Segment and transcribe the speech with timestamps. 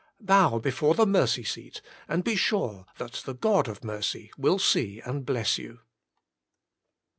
[0.19, 4.99] Bow before the mercy seat, and be sure that the God of Mercy will see
[4.99, 5.81] and bless you.